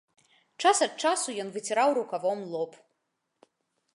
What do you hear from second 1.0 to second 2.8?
часу ён выціраў рукавом лоб.